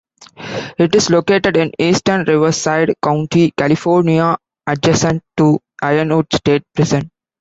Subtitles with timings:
[0.79, 4.35] It is located in eastern Riverside County, California,
[4.65, 7.11] adjacent to Ironwood State Prison.